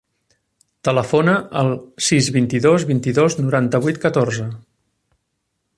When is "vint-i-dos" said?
2.37-2.85, 2.93-3.39